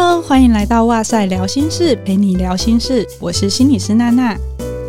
[0.00, 3.04] Hello，欢迎来到哇塞聊心事，陪你聊心事。
[3.18, 4.38] 我是心理师娜娜。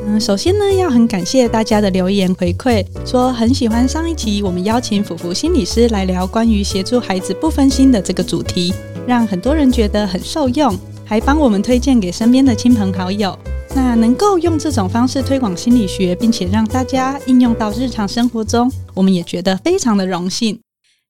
[0.06, 8.72] 嗯，首先呢，要很感谢大家的留言回馈，说很喜欢上一期我们邀请福福心理师来聊关于协助孩子不分心的这个主题，
[9.08, 13.36] 让很多人觉得很受用，还帮我们推荐给身边的亲朋好友。
[13.74, 20.60] 那能够用这种方式推广心理学，并且让大家应用到日常生活中，我们也觉得非常的荣幸。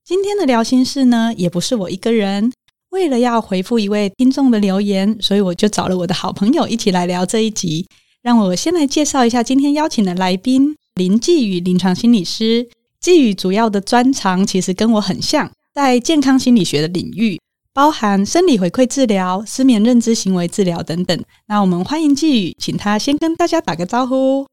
[0.05, 2.53] 今天的聊心事呢，也不是我一个人。
[2.89, 7.85] 为了要回复一位听众的留言，所以我就找了我的好朋友一起来聊这一集。
[8.21, 12.67] 让我先来介绍一下今天邀请的来宾林继宇，临床心理师。
[12.99, 17.39] 继宇主要的专长其实跟我很像，在健康心理学的领域，
[17.73, 21.23] 包含生理回馈治疗、失眠认知行为治疗等等。
[21.47, 24.45] 那我们欢迎继宇，请他先跟大家打个招呼。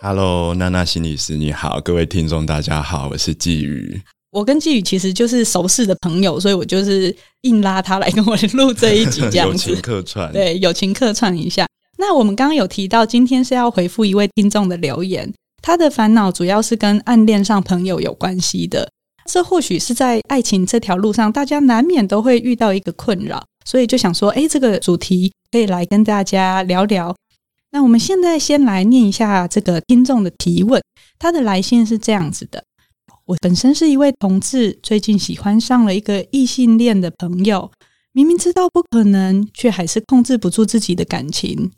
[0.00, 4.02] Hello，娜娜心理师你好，各位听众大家好，我是继宇。
[4.30, 9.70] 我跟季宇其实就是熟识的朋友，所以我就是硬拉他来跟我 录这一集，这样子。
[9.72, 11.66] 友情客串，对，友情客串一下。
[11.96, 18.88] 那我们刚刚有提到，今天是要回复一位听众的留言，他的烦恼主要是跟暗恋上朋友有关系的。
[19.24, 27.14] 这或许是在爱情这条路上，大家难免都会遇到一个困扰，所以就想说，哎，这个主题可以来跟大家聊聊。
[27.70, 30.82] 那我们现在先来念一下这个听众的提问，
[31.18, 32.62] 他的来信是这样子的。
[33.28, 37.70] 我本身是一位同志，最近喜欢上了一个异性恋的朋友，
[38.12, 41.70] 明明知道不可能，却还是控制不住自己的感情。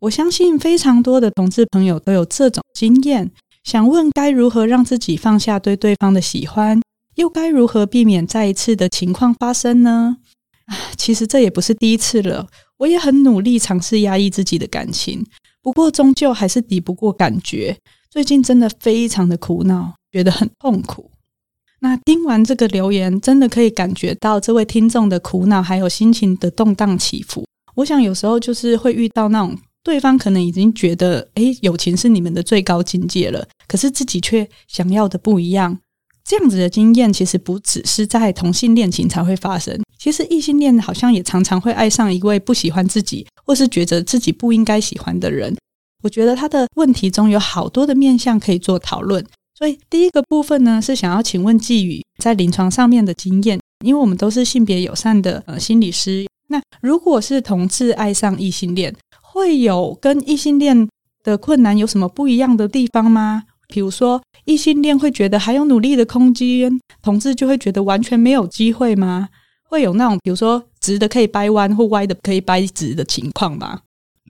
[0.00, 3.30] 我相信非常多的同志朋友都有这种经验，
[3.64, 6.80] 想问该如何让自己放下对对方的喜欢，
[7.16, 10.16] 又该如何避免再一次的情况发生呢？
[10.64, 15.26] 啊，其实这也不是第一次了，我也很努力尝试压抑自己的感情，
[15.60, 17.76] 不过终究还是抵不过感觉。
[18.08, 19.92] 最近真的非常的苦恼。
[20.14, 21.10] 觉得很痛苦。
[21.80, 27.44] 那听完这个留言，真的可以感觉到这位听众的苦恼，还有心情的动荡起伏。
[27.74, 35.76] 我想有时候就是会遇到那种对方可能已经觉得，诶，友情是你们的最高境界了，可是自己却想要的不一样。
[36.24, 45.54] 这样子的经验其实不只是在同性恋情才会发生，其实异性恋好像也常常会爱上一位不喜欢自己，或是觉得自己不应该喜欢的人。
[46.02, 49.22] 我觉得他的问题中有好多的面向可以做讨论。
[49.56, 56.26] 所以第一个部分呢，是想要请问寄宇在临床上面的经验，因为我们都是性别友善的呃心理师。
[56.48, 60.88] 那如果是同志爱上异性恋，会有跟异性恋
[61.22, 63.44] 的困难有什么不一样的地方吗？
[63.68, 69.28] 比如说异性恋会觉得还有努力的空间，同志就会觉得完全没有机会吗？
[69.62, 73.80] 会有那种比如说直的可以掰弯或歪的可以掰直的情况吗？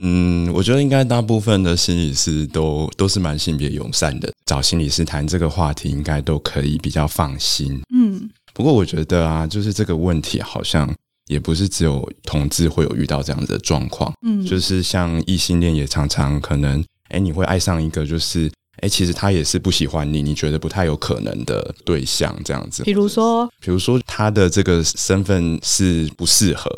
[0.00, 7.80] 嗯，我觉得应该大部分的心理师都都是蛮性别友善的，找心理师谈这个话题应该都可以比较放心。
[7.94, 10.92] 嗯，不过我觉得啊，就是这个问题好像
[11.28, 14.12] 也不是只有同志会有遇到这样子的状况。
[14.26, 18.50] 嗯，就是像异性恋也常常可能，哎，你会爱上一个就是，
[18.80, 22.82] 哎，其实他也是不喜欢你，你觉得不太有可能的对象这样子。
[22.82, 26.68] 比如说，比如说他的这个身份是不适合，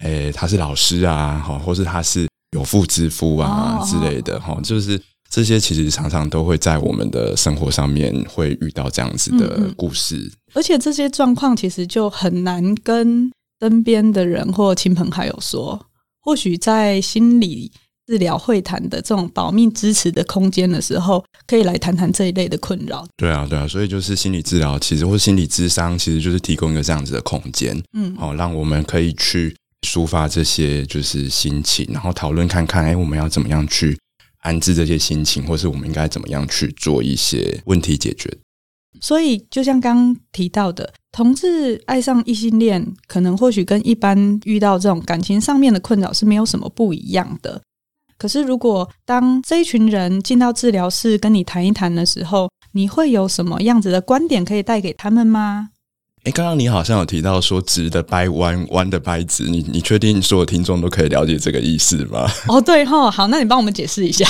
[0.00, 2.28] 哎，他是老师啊，好，或是他是。
[2.52, 5.00] 有妇之夫啊之类的哈，就是
[5.30, 13.30] 这些其实常常都会在我们的生活上面会遇到这样子的故事，嗯嗯，而且这些状况其实就很难跟
[13.60, 15.80] 身边的人或亲朋好友说。
[16.22, 17.72] 或许在心理
[18.06, 23.06] 治疗会谈的这种保密支持的空间的时候，可以来谈谈这一类的困扰。
[23.16, 29.56] 对啊，对啊，所以就是心理治疗其实或心理咨商，其实就是提供一个这样子的空间，嗯，好，让我们可以去。
[29.82, 33.98] 抒发这些就是心情，然后讨论看看，哎，我们要怎么样去
[34.40, 38.30] 安置这些心情，或是我们应该怎么样去做一些问题解决。
[39.00, 47.62] 所以，就像刚提到的，同志爱上异性恋，可能或许跟一般遇到这种感情上面的困扰是没有什么不一样的。
[48.18, 55.70] 可是，如果当这一群人进到治疗室跟你谈一谈的时候，你会有什么样子的观点可以带给他们吗？
[56.24, 62.30] 哎，刚刚你好像有提到说直的掰弯，弯的掰直，你你确定所有听众都可以了解这个意思吗？
[62.46, 64.28] 哦，对哈，好，那你帮我们解释一下。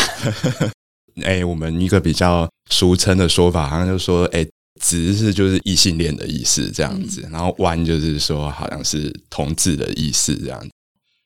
[1.24, 4.46] 哎，我们一个比较俗称的说法，好像就是说，哎，
[4.80, 10.70] 直是就是异性恋的意思这样子，嗯、然后弯就是说好像是同志的意思这样子。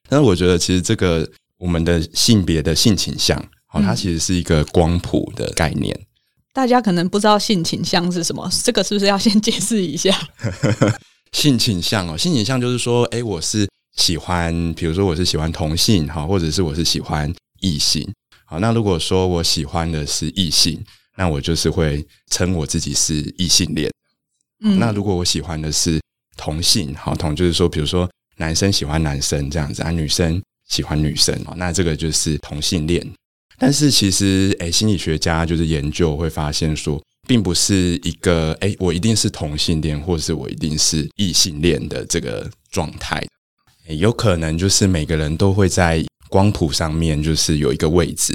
[0.09, 1.29] 但是我觉得其实这个
[1.59, 3.39] 我们的性别的性倾向，
[3.75, 5.95] 哦，它其实是一个光谱的概念。
[6.55, 10.17] 大家可能不知道性倾向是什么， 这个是不是要先解释一下？
[11.33, 17.31] 性倾向哦，性倾向就是说，哎，我是喜欢，比如说我是喜欢同性哈，或者是我是喜欢
[17.61, 18.09] 异性。
[18.47, 20.81] 好，那如果说我喜欢的是异性，
[21.17, 23.91] 那我就是会称我自己是异性恋。
[24.65, 26.01] 嗯，那如果我喜欢的是
[26.37, 33.05] 同性，好，同就是说，比如说，男生喜欢男生这样子啊，女生喜欢女生啊，那这个就是同性恋。
[33.59, 43.25] 但是其实，诶，心理学家就是研究会发现说，并不是一个诶，我一定是同性恋，或是我一定是异性恋的这个状态。
[43.89, 48.35] 有可能就是每个人都会在光谱上面就是有一个位置，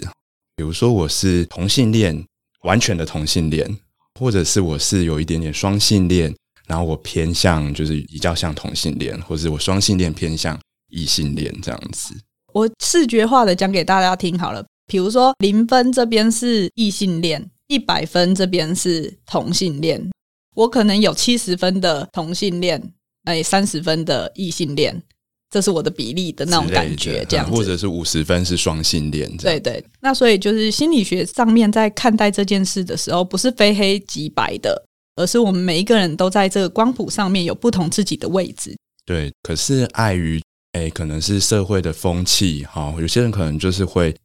[0.56, 2.24] 比如说我是同性恋，
[2.64, 3.78] 完全的同性恋，
[4.20, 6.34] 或者是我是有一点点双性恋。
[6.68, 10.56] 然后我偏向就是比较像同性恋，或者我双性恋偏向
[10.92, 12.14] 异性恋这样子。
[12.54, 20.10] 我视觉化的讲给大家听好了，比如说零分这边是异性恋，一百分这边是同性恋。
[20.56, 22.92] 我可能有七十分的同性恋，
[23.24, 25.02] 哎，三十分的异性恋，
[25.50, 27.56] 这是我的比例的那种感觉，这样子。
[27.56, 29.82] 或者是五十分是双性恋，对对。
[30.02, 34.84] 那所以就是心理学上面在看待这件事的时候，不是非黑即白的。
[35.16, 38.74] 而是我们每一个人都在这个光谱上面有不同自己的位置。
[39.06, 40.42] 对，可是碍于
[40.72, 44.16] 哎，可能是社会的风气哈，有些人可能就是会，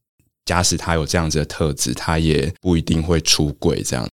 [0.44, 4.08] 假使他有这样子的特质，他也不一定会出轨这样。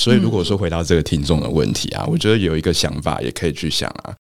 [0.00, 4.14] 所以如果说回到这个听众的问题啊，嗯，我觉得有一个想法也可以去想啊，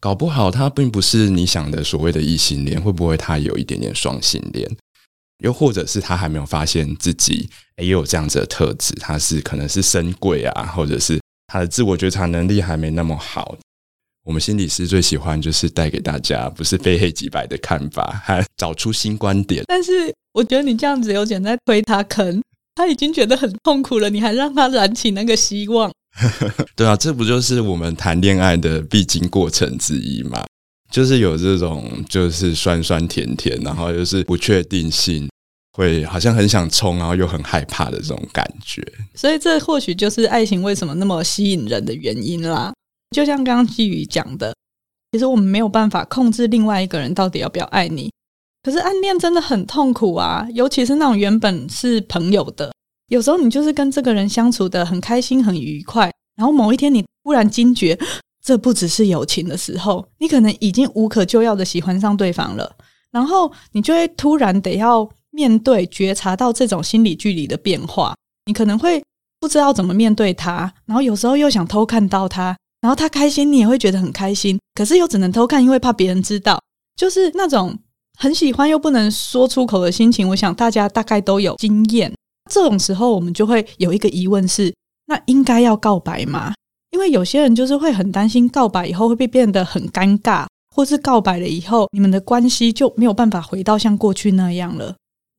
[0.00, 4.68] 搞不好他并不是你想的所谓的异性恋，会不会他有一点点双性恋？
[5.44, 11.18] 又或者是他还没有发现自己诶也有这样子的特质，他是可能是深贵啊，或者是。
[11.52, 13.56] 他的自我觉察能力还没那么好，
[14.24, 19.64] 我们心理师最喜欢就是带给大家不是非黑即白的看法，还找出新观点。
[19.66, 22.42] 但是我觉得你这样子有点在推他坑，
[22.74, 25.90] 他已经觉得很痛苦了，你还让他燃起那个希望。
[26.76, 30.44] 对啊，这不就是我们谈恋爱的必经过程之一吗？
[30.90, 35.28] 就是有这种就是酸酸甜甜，然后又是不确定性。
[35.72, 38.82] 会好像很想冲，然后又很害怕的这种感觉，
[39.14, 42.72] 所以这或许就是爱情为什么那么吸引人的原因啦。
[43.10, 44.54] 就像刚刚季宇讲的，
[45.12, 48.10] 其实我们没有办法控制另外一个人到底要不要爱你，
[48.62, 52.72] 可是暗恋真的很痛苦啊，尤其是那种原本是朋友的，
[53.08, 57.98] 有时候你就是跟这个人相处得很开心、很愉快，然后某一天你突然惊觉，
[58.44, 62.76] 这不只是友情的时候，你可能已经无可救药的喜欢上对方了，
[63.10, 65.08] 然后你就会突然得要。
[65.32, 68.16] 面对觉察到这种心理距离的变化，
[68.46, 69.00] 你可能会
[69.38, 76.60] 不知道怎么面对他，然后有时候又想偷看到他，然后他开心，你也会觉得很开心，可是又只能偷看，因为怕别人知道，
[76.96, 77.78] 就是那种
[78.18, 80.28] 很喜欢又不能说出口的心情。
[80.28, 82.12] 我想大家大概都有经验。
[82.50, 84.74] 这种时候，我们就会有一个疑问是：
[85.06, 86.54] 那应该要告白吗？
[86.90, 94.96] 因为有些人就是会很担心告白以后会被变得很尴尬，或是告白了以后，你们的关系就没有办法回到像过去那样了。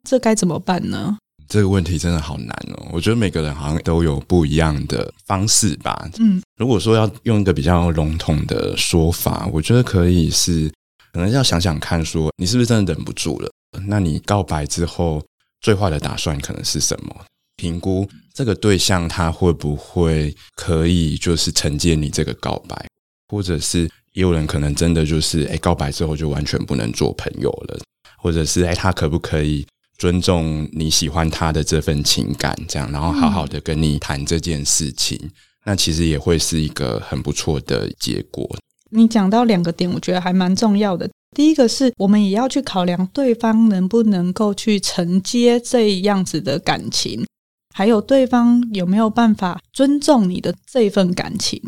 [0.07, 1.17] 这该怎么办呢？
[1.51, 2.88] 这个问题真的好难哦。
[2.94, 6.09] 我觉得每个人好像都有不一样的方式吧。
[6.18, 10.71] 嗯，如果说要用一个比较笼统的说法，我觉得可以是，
[11.12, 13.51] 可能要想想看，说你是不是真的忍不住了？
[13.86, 15.21] 那你告白之后，
[15.59, 17.13] 最坏的打算可能是什么？
[17.57, 22.88] 评估这个对象他会不会可以就是承接你这个告白，
[23.27, 23.83] 或者是
[24.13, 27.77] 也有人可能真的就是，哎，告白之后就完全不能做朋友了，
[28.18, 29.68] 或者是，哎，他可不可以？
[30.01, 35.30] 尊重你喜欢他的这份情感，这样，然后好好的跟你谈这件事情，
[35.63, 38.50] 那其实也会是一个很不错的结果。
[38.89, 41.08] 你讲到两个点，我觉得还蛮重要的。
[41.36, 47.24] 第一个是我们也要去考量对方能不能够去承接这样子的感情，
[47.72, 51.62] 还有对方有没有办法尊重你的这份感情。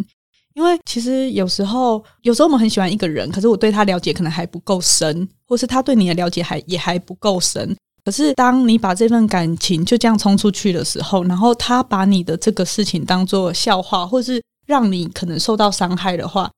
[0.56, 7.75] 因为其实有时候，有时候我们很喜欢一个人，可是我对他了解可能还不够深，或是他对你的了解还也还不够深。
[8.05, 16.51] 可是，当你把这份感情就这样冲出去的时候，然后他把你的这个事情当做笑话，或是让你可能受到伤害的话，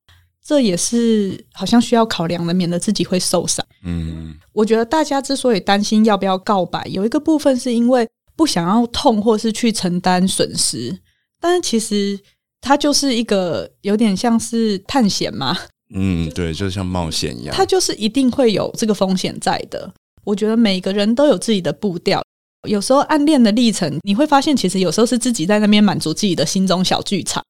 [0.43, 3.63] 这也是好像需要考量的，免得自己会受伤。
[3.83, 10.99] 嗯，我觉得大家之所以担心要不要告白，有一个部分是因为不想要痛，或是去承担损失。
[11.39, 12.19] 但是其实
[12.59, 15.55] 它就是一个有点像是探险嘛。
[15.93, 19.93] 嗯，对，就像冒险一样，它就是一定会有这个风险在的。
[20.25, 22.21] 我觉得每个人都有自己的步调，
[22.67, 27.43] 有时候暗恋的历程，你会发现其实有时候是自己在那边满足自己的心中小剧场。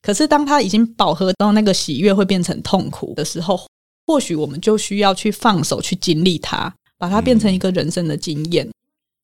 [0.00, 3.60] 可是当他已经饱和到那个喜悦会变成痛苦的时候，
[4.06, 8.66] 或许我们就需要去放手去经历它，把它变成一个人生的经验。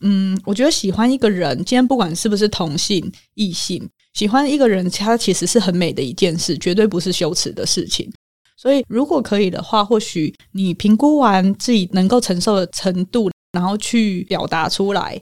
[0.01, 8.13] 嗯，我觉得喜欢一个人，今天不管是不是同性、异性，喜欢一个人，他其实是很美的一件事，绝对不是羞耻的事情。
[8.57, 15.21] 所以，如果可以的话，或许你评估完自己能够承受的程度，然后去表达出来。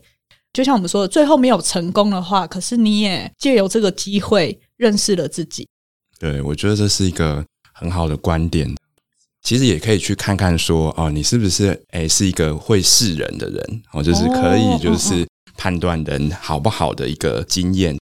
[0.53, 5.67] 就像我们说的，最后没有成功的话，可是你也借由这个机会认识了自己。
[6.21, 8.73] 对，我觉得这是一个很好的观点。
[9.43, 15.27] 其实也可以去看看说，哦，你是不是诶是一个会识人的人，哦，就是可以就是
[15.57, 17.95] 判断人好不好的一个经验。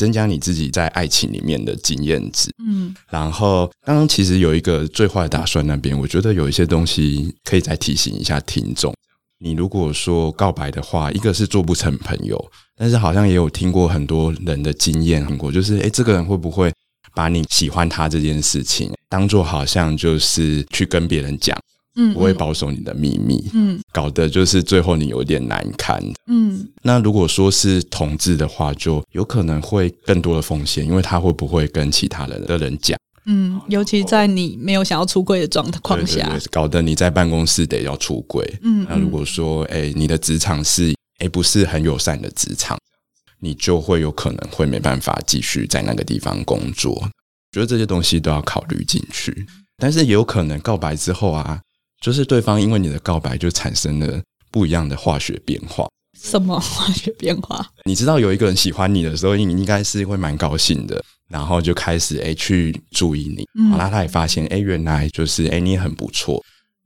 [0.00, 8.94] 增加你自己在爱情里面的经验值，嗯，然后刚刚其实有一个最坏的打算那边，我觉得有一些东西可以再提醒一下听众。
[9.40, 12.42] 你如果说告白的话，一个是做不成朋友，
[12.78, 16.72] 但是好像也有听过很多人的经验，很过就是，诶，这个人会不会
[17.14, 21.54] 把你喜欢他这件事情当做好像就是去跟别人讲。
[21.96, 26.68] 嗯，不会保守你的秘密，嗯，搞得就是最后你有点难堪，嗯。
[26.82, 38.86] 那如果说是同志的话，就有可能会更多的风险，因为他会不会跟其他人的人讲，嗯，尤其在你没有想要出柜的状况下，搞得你在办公室得要出柜，嗯。
[38.88, 42.78] 那如果说，哎，你的职场是哎不是很友善的职场，
[43.40, 47.10] 你就会有可能会没办法继续在那个地方工作。
[47.50, 49.44] 觉得这些东西都要考虑进去，
[49.76, 51.60] 但是也有可能告白之后啊。
[52.00, 55.86] 就是对方因为你的告白就产生了不一样的化学变化。
[56.18, 57.64] 什么化学变化？
[57.84, 63.46] 你知道有一个人喜欢你的时候，你应该是会蛮高兴的，然后就开始诶去注意你。
[63.70, 66.42] 好啦，他也发现诶原来就是诶你也很不错。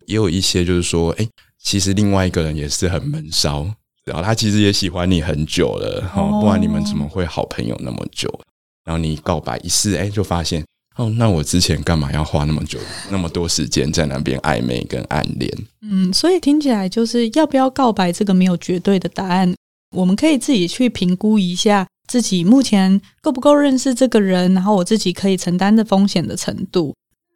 [0.06, 1.28] 也有一些就是说诶
[1.62, 3.66] 其实另外一个人也是很闷骚，
[4.04, 8.28] 然后他其实也喜欢你很久了，哦，不然你们怎么会好朋友那么久？
[8.84, 10.64] 然后你告白一试，诶就发现。
[10.96, 12.78] 哦，那我之前干嘛要花那么久、
[13.10, 15.52] 那么多时间在那边暧昧跟暗恋？
[15.82, 19.54] 嗯，所以听起来就是要不要告白这个没有绝对的答案，
[19.90, 26.94] 我们可以自己去评估一下自己目前够不够认识这个人，然后我自己可以承担的风险的程度。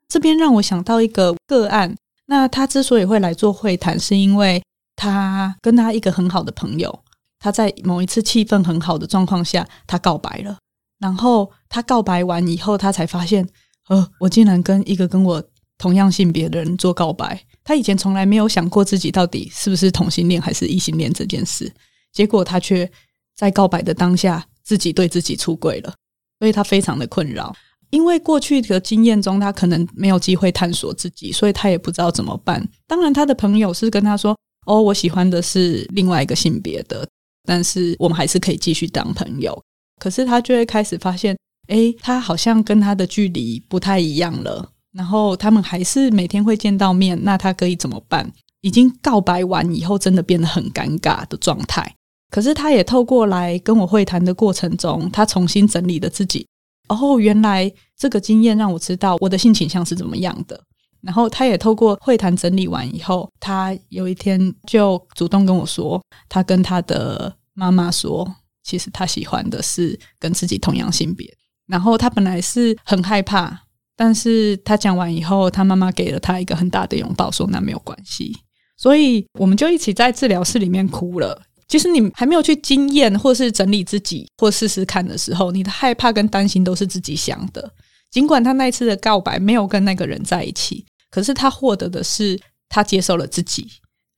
[0.09, 1.95] 这边让我想到一个个案，
[2.27, 4.63] 那他之所以会来做会谈，是因为
[4.95, 7.01] 他跟他一个很好的朋友，
[7.41, 10.57] 他在某一次气氛很好的状况下，他告白了。
[10.99, 13.47] 然后他告白完以后，他才发现，
[13.89, 15.43] 呃，我竟然跟一个跟我
[15.79, 17.41] 同样性别的人做告白。
[17.63, 21.73] 他以前从来没有想过自己到底是不是同性恋还是异性恋这件事。
[22.13, 22.91] 结果他却
[23.37, 25.95] 在告白的当下，自己对自己出柜了，
[26.41, 27.55] 所以他非常的困扰。
[27.91, 32.67] 因为过去的经验中，他可能没有机会探索自己，所以他也不知道怎么办。
[32.87, 34.37] 当然，他的朋友是跟他说
[34.67, 37.07] ：“哦，我喜欢的是另外一个性别的，
[37.45, 39.63] 但是我们还是可以继续当朋友。”
[39.99, 41.37] 可是他就会开始发现，
[41.69, 44.71] 诶，他好像跟他的距离不太一样了。
[44.93, 48.33] 然后他们还是每天会见到面，那他可以怎么办？
[48.63, 51.95] 已经告白完以后，真的变得很尴尬的状态。
[52.31, 56.47] 可是他也透过来跟我会谈的过程中，他重新整理了自己。
[56.89, 60.61] 哦，原来这个经验让我知道我的性倾向是怎么样的。
[61.01, 68.27] 然后他也透过会谈整理完以后，他有一天就主动跟我说，他跟他的妈妈说。
[68.69, 71.27] 其实他喜欢的是跟自己同样性别，
[71.67, 73.59] 然后他本来是很害怕，
[73.97, 78.37] 但是他讲完以后，他妈妈给了他一个很大的拥抱，说那没有关系，
[78.77, 81.41] 所以我们就一起在治疗室里面哭了。
[81.67, 87.73] 其实你还没有去经验或是整理自己或试试看的时候，你的害怕跟担心都是自己想的。
[88.11, 93.67] 尽管他那一次的告白没有跟那个人在一起，可是他获得的是他接受了自己。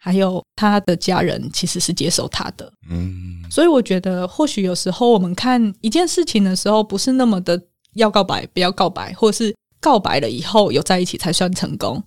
[0.02, 7.60] 还有他的家人其实是接受他的，嗯，所以我觉得或许有时候我们看一件事情的时候，不是那么的
[7.94, 12.02] 要告白，不要告白，或是告白了以后有在一起才算成功。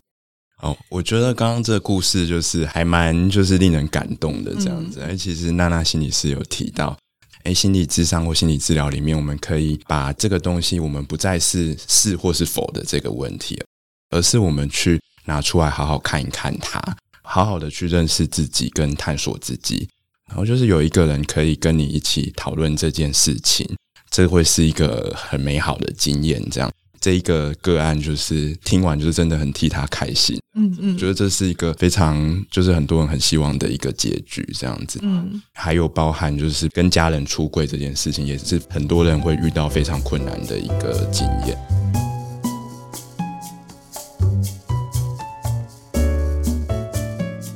[0.62, 5.00] 哦，我觉得刚刚这个故事就是还蛮就是令人感动的这样子。
[5.02, 6.98] 哎，其实娜娜心理师有提到，
[7.44, 13.62] 哎，心理智商或心理治疗里面，我们可以把这个东西，我们不再是是或是否的这个问题，
[14.10, 16.82] 而是我们去拿出来好好看一看它。
[17.34, 19.90] 好好的去认识自己跟探索自己，
[20.28, 23.68] 然后就是有一个人可以跟你一起讨论这件事情，
[24.12, 26.40] 这会是一个很美好的经验。
[26.52, 26.72] 这样，
[27.02, 30.40] 这一个个案就是听完就是真的很替他开心。
[30.56, 34.48] 嗯嗯，觉得这是一个非常就是很多人很希望的一个结局。
[34.54, 41.58] 这样子，嗯，还有包含就是跟家人出柜这件事情，也是很多人会遇到非常困难的一个经验。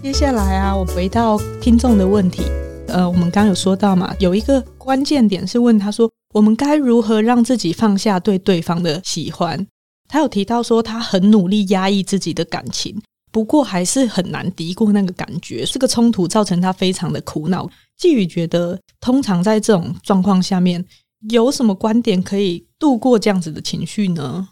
[0.07, 2.41] 接下来啊，我回到听众的问题。
[2.87, 9.67] 呃，我们刚有说到嘛，有一个关键点是问他说，我们该如何让自己放下对对方的喜欢？
[10.07, 12.97] 他有提到说，他很努力压抑自己的感情，
[13.33, 15.65] 不过还是很难敌过那个感觉。
[15.65, 17.69] 这个冲突造成他非常的苦恼。
[17.97, 20.83] 季宇觉得，通常在这种状况下面，
[21.29, 24.47] 有什么观点可以度过这样子的情绪呢？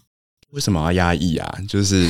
[0.51, 1.57] 为什么要压抑啊？
[1.67, 2.07] 就是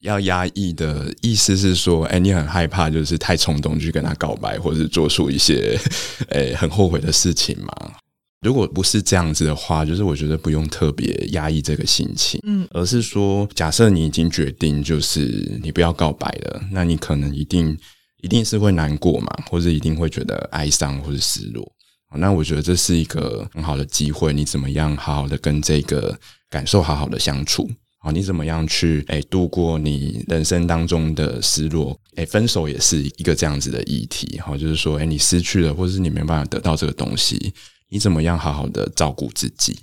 [0.00, 5.78] 要压抑的意思是说，哎，你很害怕，就是太冲动去跟他告白，或者是做出一些，
[6.30, 7.92] 哎，很后悔的事情嘛。
[8.40, 17.76] 如果不是这样子的话，就是我觉得不用特别压抑这个心情，嗯，而是说，假设你已经决定就是你不要告白了，那你可能一定
[18.22, 21.70] 一定是会难过嘛，或者一定会觉得哀伤或者失落。
[22.18, 26.18] 那我觉得这是一个很好的机会，你怎么样好好的跟这个
[26.48, 27.70] 感受好好的相处？
[27.98, 31.98] 好，你怎么样去诶度过你人生当中的失落？
[32.16, 37.54] 诶，分手也是一个这样子的议题，好，就是说，诶，你失去了，或者是你没办法得到这个东西。
[37.88, 39.78] 你怎么样好好的照顾自己？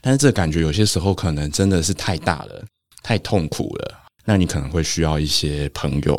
[0.00, 2.64] 但是这感觉有些时候可能真的是太大了，
[3.02, 4.04] 太痛苦了。
[4.24, 6.14] 那你可能会需要一些朋友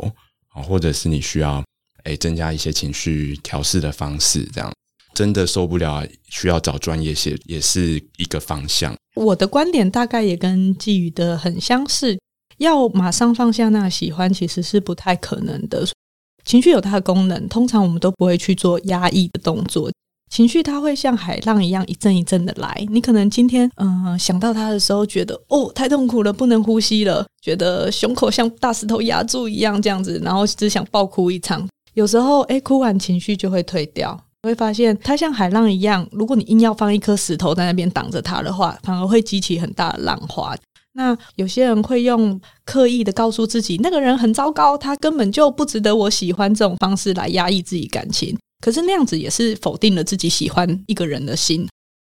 [0.50, 1.64] 啊，或者是你需要
[2.04, 4.44] 诶增加一些情绪调试的方式。
[4.54, 4.72] 这样
[5.18, 8.96] 真的受不了，需要找专业协也是一个方向。
[9.16, 12.16] 我的观点大概也跟季宇的很相似，
[12.60, 15.84] 要马上放下那个喜欢，其实是不太可能的。
[16.46, 19.92] 情绪有它的功能，通常我们都不会去做压抑的动作。
[20.30, 31.68] 情绪它会像海浪一样一阵一阵的来，你可能今天嗯、想到它的时候，觉得哦太痛苦了，不能呼吸了，觉得胸口像大石头压住一样这样子，然后只想爆哭一场。
[31.96, 40.56] 有时候诶哭完情绪就会退掉，会发现它像海浪一样，如果你硬要放一颗石头在那边挡着它的话，反而会激起很大的浪花。
[40.94, 48.36] 那有些人会用刻意的告诉自己，那个人很糟糕，他根本就不值得我喜欢，这种方式来压抑自己感情。
[48.60, 51.68] 可是那样子也是否定了自己喜欢一个人的心，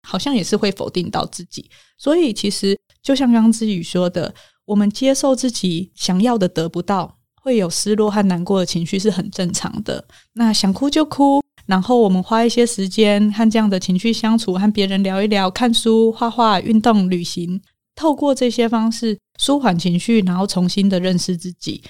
[0.07, 1.67] 好像也是会否定到自己。
[1.97, 4.31] 所以其实就像刚刚之宇说的，
[4.65, 10.05] 我们接受自己想要的得不到，会有失落和难过的情绪是很正常的。
[10.33, 17.61] 那想哭就哭，然后我们花一些时间和这样的情绪相处，和别人聊一聊，看书、画画、运动、旅行，
[17.95, 21.83] 透过这些方式舒缓情绪，然后重新的认识自己。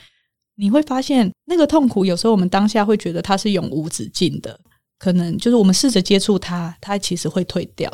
[0.57, 4.57] 你会发现，那个痛苦有时候我们当下会觉得它是永无止境的，
[4.97, 7.91] 可能就是我们试着接触它，它其实会退掉。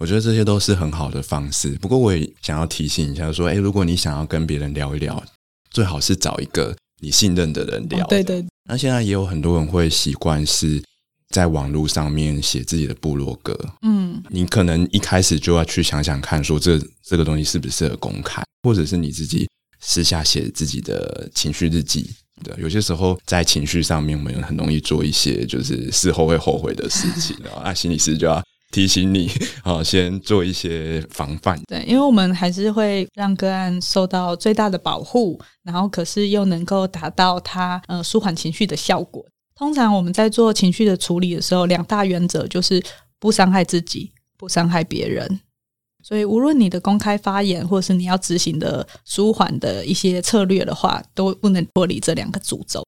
[0.00, 1.70] 我觉得这些都是很好的方式。
[1.80, 5.22] 不过我也想要提醒一下，说，诶，如果你想要跟别人聊一聊，
[5.70, 8.04] 最好是找一个你信任的人聊。
[8.04, 8.44] 哦，对对。
[8.68, 10.82] 那现在也有很多人会习惯是
[11.34, 13.58] 在网络上面写自己的部落格。
[13.82, 19.48] 嗯，你可能一开始就要去想想看，说这这个东西适不适合公开，或者是你自己。
[19.86, 22.08] 私下写自己的情绪日记，
[22.42, 29.30] 对，有些时候在情绪上面，我们很容易做一些就是事后会后悔的事情， 然后啊，心理师就要提醒你，
[29.62, 31.60] 好， 先做一些防范。
[31.68, 39.22] 对，因为我们还是会让个案受到最大的保护，然后可是又能够达到他呃舒缓情绪的效果。
[39.56, 42.82] 通常我们在做情绪的处理的时候，两大原则就是
[43.18, 45.40] 不伤害自己，不伤害别人。
[46.02, 52.84] 所以，无论你的公开发言，或是你要执行的舒缓的一些策略的话，都不能脱离这两个主轴。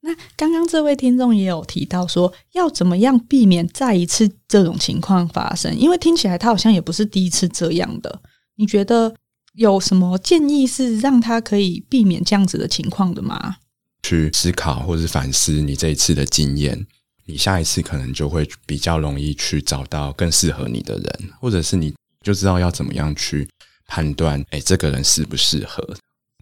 [0.00, 5.74] 那刚刚这位听众也有提到说，要怎么样避免再一次这种情况发生？
[5.78, 8.20] 因为听起来他好像也不是第一次这样的。
[8.56, 9.14] 你觉得
[9.54, 13.56] 有什么建议是让他可以避免这样子的情况的吗？
[14.02, 16.86] 去思考或是反思你这一次的经验，
[17.26, 21.94] 你下一次可能就会比较容易去找到更适合你的人，或者是你。
[22.20, 23.48] 就知道要怎么样去
[23.86, 25.82] 判断，哎，这个人适不适合？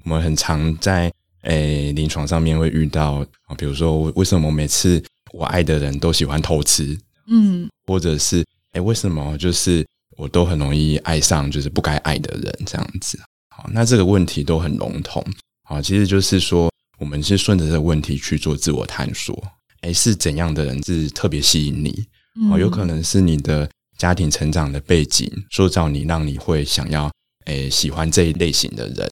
[0.03, 5.01] 我们很常在哎临床上面会遇到啊，比如说为什么每次
[5.33, 6.99] 我爱的人都喜欢偷吃？
[7.29, 8.43] 嗯，或者是
[8.73, 13.21] 哎，为什么就是我都很容易爱上就是不该爱的人这样子？
[13.55, 15.25] 好，那这个问题都很笼统。
[15.63, 19.43] 好，其实就是说，我们是顺着这个问题去做自我探索。
[19.83, 22.05] 哎，是怎样的人是特别吸引你？
[22.51, 23.69] 哦，有可能是你的。
[23.99, 27.11] 家庭成长的背景塑造你，让你会想要
[27.47, 29.11] 诶、欸、喜欢这一类型的人，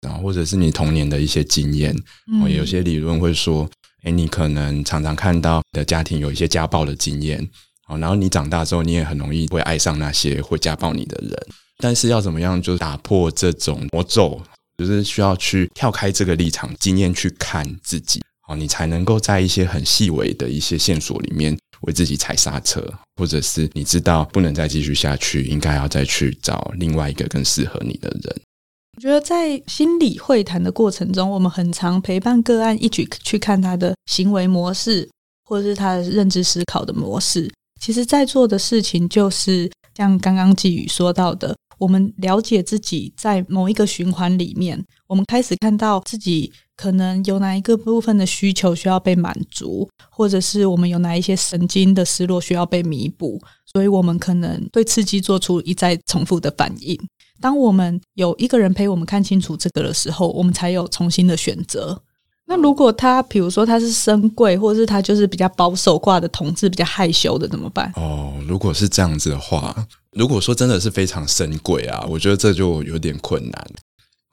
[0.00, 1.94] 然后或者是你童年的一些经验。
[2.32, 3.64] 嗯，有些理论会说，
[4.04, 7.46] 诶、欸，你可能常常看到你的家庭有一些家暴的经验，
[7.84, 11.36] 好，然后你长大之后，你也很容易会爱上那些会家暴你的人。
[11.76, 14.40] 但是要怎么样就打破这种魔咒，
[14.84, 21.56] 就是需要去跳开这个立场经验去看自己，好，你才能够在一些很细微的一些线索里面。
[21.82, 22.80] 为自己踩刹车，
[23.16, 28.40] 或者是你知道不能再继续下去，应该要再去找另外一个更适合你的人。
[28.96, 35.10] 我觉得在心理会谈的过程中，我们很常陪伴个案一起去看他的行为模式，
[35.44, 37.52] 或者是他的认知思考的模式。
[37.80, 46.52] 其实，在做的事情就是像刚刚季宇说到的，我们了解自己在某一个循环里面，我们开始看到自己。
[46.74, 53.40] 可能有哪一个部分的需求需要被满足，或者是我们有哪一些神经的失落需要被弥补，
[53.72, 56.98] 所以我们可能对刺激做出一再重复的反应。
[57.40, 62.02] 当我们有一个人陪我们看清楚这个的时候，我们才有重新的选择。
[62.46, 67.90] 那如果他，比如说他是深贵，或者是他就是比较保守挂的同志，比较害羞的，怎么办？
[67.96, 73.66] 哦，如果是这样子的话，如果说真的是非常深贵啊，我觉得这就有点困难。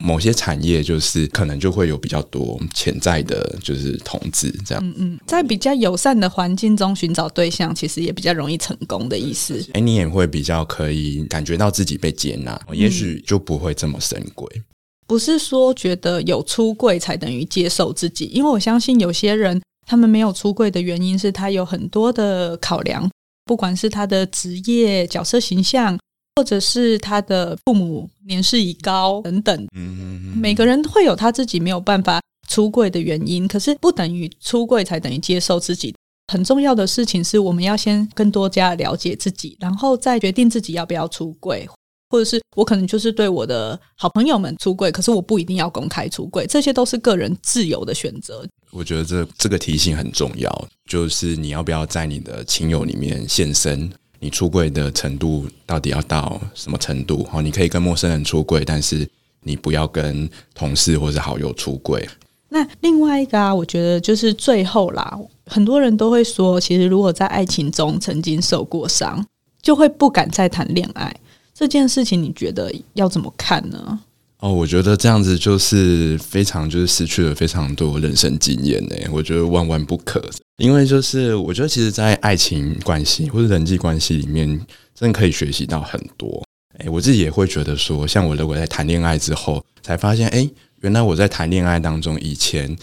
[0.01, 4.81] 某些产业就是可能就会有比较多潜在的，就是同志这样。
[4.83, 9.61] 嗯嗯，在比较友善的环境中寻找对象，其实也比较容易成功的意思。
[9.73, 14.47] 哎，你也会比较可以感觉到自己被接纳，也许就不会这么深贵。
[14.55, 14.63] 嗯
[15.09, 23.09] 不是说觉得有出柜才等于接受自己，因为我相信有些人他们没有出柜的原因是他有很多的考量，
[23.43, 25.97] 不管是他的职业、角色形象，
[26.35, 29.67] 或者是他的父母年事已高等等。
[29.75, 35.91] 嗯，每个人会有他自己没有办法出柜的原因，可是不等于出柜才等于接受自己。
[36.31, 41.67] 很重要的事情是我们要先更多加了解自己，然后再决定自己要不要出柜。
[42.09, 48.45] 或者是我可能就是对我的好朋友们出柜，可是我不一定要公开出柜，这些都是个人自由的选择。
[48.71, 57.27] 我觉得这这个提醒很重要，就是你要不要在你的亲友里面现身，你出柜的程度到底要到什么程度？
[57.31, 59.07] 哦，你可以跟陌生人出柜，但是
[59.41, 62.07] 你不要跟同事或是好友出柜。
[62.49, 69.23] 那另外一个啊，我觉得就是最后啦，很多人都会说，其实如果在爱情中曾经受过伤，
[69.61, 71.15] 就会不敢再谈恋爱。
[71.59, 73.99] 这件事情你觉得要怎么看呢？
[74.39, 78.95] 哦，我觉得这样子就是非常就是失去了非常多人生经验呢。
[79.11, 80.23] 我觉得万万不可，
[80.59, 84.47] 因为就是我觉得其实，在爱情关系或者人际关系里面，
[84.95, 86.41] 真的可以学习到很多。
[86.77, 92.73] 诶，我自己也会觉得说，像我如果在谈恋爱之后，才发现，诶，原来我在谈恋爱当中，以前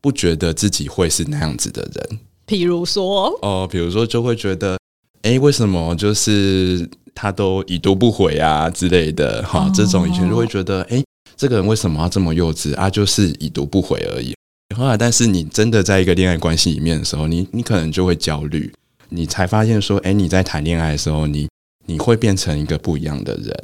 [0.00, 2.18] 不觉得自己会是那样子的人。
[2.44, 4.76] 比如说，哦，比如说就会觉得，
[5.22, 6.90] 诶，为什么就是。
[7.14, 11.02] 他都已读不回啊之类的，哈，这种以前就会觉得，哎，
[11.36, 12.90] 这个人为什么要这么幼稚啊？
[12.90, 14.34] 就是已读不回而已。
[14.74, 18.72] 后来，但是你真的在一个恋爱关系里面的时候，你你可能就会焦虑，
[19.10, 21.48] 你才发现说，哎，你在谈恋爱的时候，你
[21.86, 23.54] 你会变成一个不一样的人，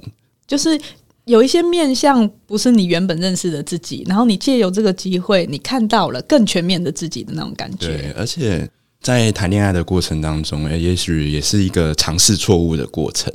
[0.47, 0.81] 就是
[1.25, 7.89] 有一些面相不是你原本认识的自己，然后你借由这个机会，你看到了更全面的自己的那种感觉。
[7.89, 8.71] 对，而且。
[9.01, 13.33] 在谈恋爱的过程当中，诶，也许也是一个尝试错误的过程。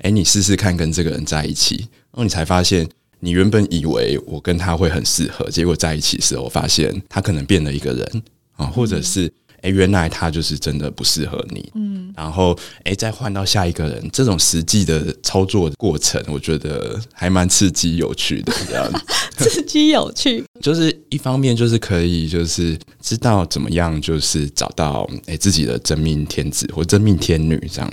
[0.00, 2.86] 诶，你试试看跟这个人在一起，然后你才发现，
[3.20, 8.22] 你原本以为我跟他会很适合，结果在一起时候发现他可能变了一个人
[8.56, 9.32] 啊，或者是。
[9.62, 11.70] 哎，原来他就是真的不适合你。
[11.76, 18.52] 嗯，然后哎，再换到下一个人，这种实际的操作的过程，我觉得还蛮刺激有趣的。
[18.66, 18.90] 这样
[19.48, 27.92] 刺激有趣，就是一方面就是可以就是知道怎么样，就是找到哎自己的真命天子或真命天女这样。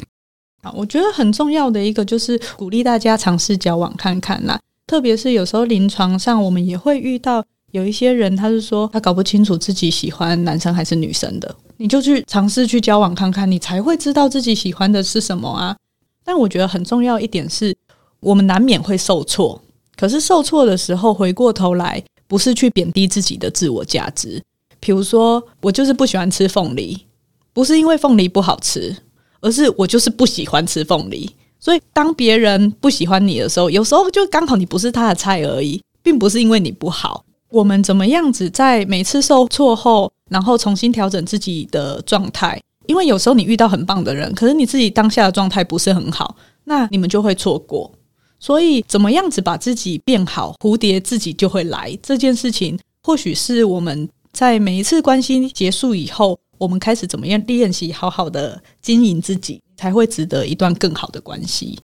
[0.61, 7.43] 啊，我觉得很重要的一个就是鼓励大家尝试交往看看啦，特别是有时候临床上我们也会遇到。
[7.71, 15.77] 有一些人，他是说他搞不清楚自己喜欢男生还是女生的，你就去尝试去交往看看，你才会知道自己喜欢的是什么啊。
[16.23, 17.77] 但我觉得很重要一点是，
[18.21, 19.61] 我们难免会受挫，
[19.99, 24.41] 可是受挫的时候，回过头来不是去贬低自己的自我价值。
[24.79, 27.05] 比如说，我就是不喜欢吃凤梨，
[27.51, 28.95] 不是因为凤梨不好吃，
[29.41, 31.29] 而是我就是不喜欢吃凤梨。
[31.59, 37.25] 所以，当别人不喜欢你的时候，有时候就刚好你不是他的菜而已，并不是因为你不好。
[37.49, 42.57] 我们怎么样子在每次受挫后，然后重新调整自己的状态？
[42.85, 47.91] 因为有时候你遇到很棒的人，可是你自己当下的状态不是很好，那你们就会错过。
[48.39, 51.97] 所以，怎么样子把自己变好，蝴蝶自己就会来。
[52.01, 61.77] 这件事情，或许是我们在每一次关系结束以后，我们开始怎么样练习，好好的经营自己，才会值得一段更好的关系。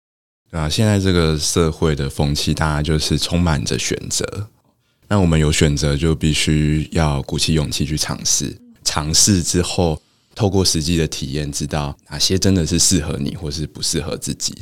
[0.51, 4.49] 啊，现在这个社会的风气，大家就是充满着选择。
[5.09, 8.55] 那我们有选择，就必须要鼓起勇气去尝试。
[8.85, 10.01] 尝试之后，
[10.35, 14.55] 透过实际的体验，知道哪些真的是适合你，或是不适合自己。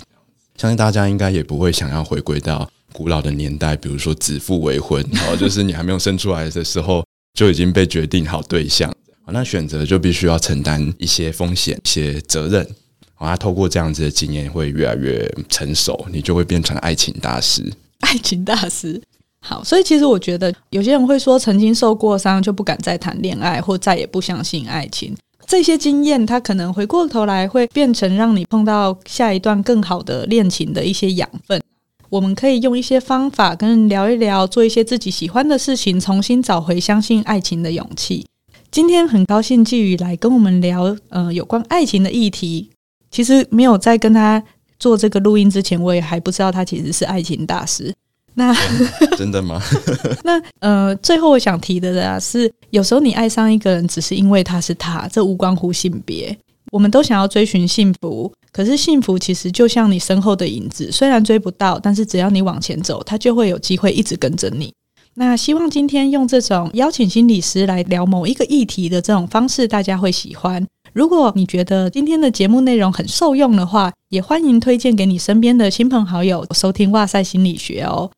[0.60, 8.94] 相信大家应该也不会想要回归到古老的年代，比如说指腹为婚，然 后就是你还没有生出来的时候就已经被决定好对象。
[9.28, 12.68] 那选择就必须要承担一些风险、一些责任。
[13.18, 17.64] 他，透过这样子的经验，会越来越成熟，你就会变成爱情大师。
[18.00, 19.00] 爱情大师。
[19.40, 25.16] 好，所以其实我觉得有些人会说，曾经受过伤就不敢再谈恋爱，或再也不相信爱情。
[25.50, 31.60] 这些经验，它可能回过头来会变成让你碰到下一段更好的恋情的一些养分。
[32.08, 38.24] 我们可以用一些方法跟聊一聊，做一些自己喜欢的事情，重新找回相信爱情的勇气。
[38.70, 42.70] 今天很高兴季宇来跟我们聊，呃，有关爱情的议题。
[43.10, 44.40] 其实没有在跟他
[44.78, 47.92] 做这个录音之前，我也还不知道他其实是爱情大师。
[48.34, 48.54] 那
[49.16, 49.60] 真的吗？
[50.24, 56.36] 那呃，最后我想提的啊，是有时候你爱上一个人，只是因为他是他，这无关乎性别。
[56.72, 64.72] 我们都想要追寻幸福，可是幸福其实就像你身后的影子，虽然追不到，但是只要你往前走，他就会有机会一直跟着你。
[65.14, 70.64] 那希望今天用这种邀请心理师来聊某一个议题的这种方式，大家会喜欢。
[70.92, 78.10] 如果你觉得今天的节目内容很受用的话，也欢迎推荐给你身边的亲朋好友收听《哇塞心理学》哦。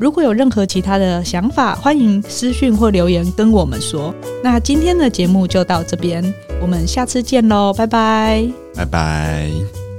[0.00, 4.14] 如果有任何其他的想法，欢迎私讯或留言跟我们说。
[4.42, 6.24] 那今天的节目就到这边，
[6.58, 9.89] 我们下次见喽，拜拜，拜拜。